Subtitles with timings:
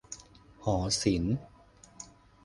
[0.63, 1.37] หอศิลป์